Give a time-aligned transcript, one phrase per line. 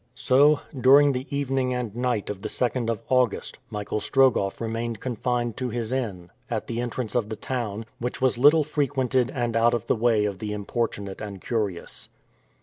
[0.15, 5.57] So, during the evening and night of the 2nd of August, Michael Strogoff remained confined
[5.57, 9.75] to his inn, at the entrance of the town; which was little frequented and out
[9.75, 12.09] of the way of the importunate and curious.